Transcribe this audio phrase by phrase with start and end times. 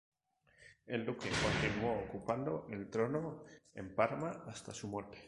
[0.87, 3.43] El duque continuó ocupando el trono
[3.75, 5.19] en Parma hasta su muerte.